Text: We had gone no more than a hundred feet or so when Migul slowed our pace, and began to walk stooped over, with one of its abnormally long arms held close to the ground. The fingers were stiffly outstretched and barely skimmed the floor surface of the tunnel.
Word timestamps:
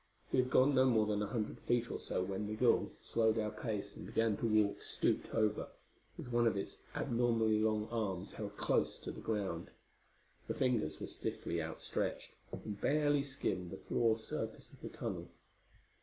We 0.31 0.39
had 0.39 0.49
gone 0.49 0.73
no 0.73 0.85
more 0.85 1.05
than 1.05 1.21
a 1.21 1.27
hundred 1.27 1.59
feet 1.59 1.91
or 1.91 1.99
so 1.99 2.23
when 2.23 2.47
Migul 2.47 2.91
slowed 2.99 3.37
our 3.37 3.51
pace, 3.51 3.95
and 3.95 4.03
began 4.07 4.35
to 4.37 4.47
walk 4.47 4.81
stooped 4.81 5.31
over, 5.31 5.67
with 6.17 6.29
one 6.31 6.47
of 6.47 6.57
its 6.57 6.79
abnormally 6.95 7.59
long 7.59 7.87
arms 7.91 8.33
held 8.33 8.57
close 8.57 8.97
to 9.01 9.11
the 9.11 9.21
ground. 9.21 9.69
The 10.47 10.55
fingers 10.55 10.99
were 10.99 11.05
stiffly 11.05 11.61
outstretched 11.61 12.31
and 12.51 12.81
barely 12.81 13.21
skimmed 13.21 13.69
the 13.69 13.77
floor 13.77 14.17
surface 14.17 14.73
of 14.73 14.81
the 14.81 14.89
tunnel. 14.89 15.27